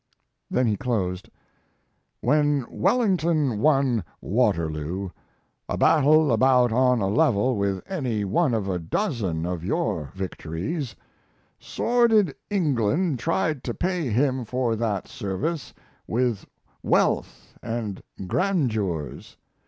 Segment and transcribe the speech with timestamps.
[0.49, 1.29] Then he closed:
[2.21, 5.11] When Wellington won Waterloo,
[5.69, 10.95] a battle about on a level with any one of a dozen of your victories,
[11.59, 15.71] sordid England tried to pay him for that service
[16.07, 16.47] with
[16.81, 19.37] wealth and grandeurs.